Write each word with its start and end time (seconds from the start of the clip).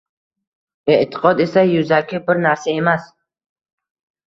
E’tiqod 0.93 1.43
esa 1.45 1.65
yuzaki 1.67 2.23
bir 2.31 2.43
narsa 2.47 2.75
emas 2.81 3.07